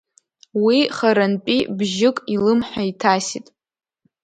[0.63, 3.45] Уи харантәи бжьык илымҳа иҭасит.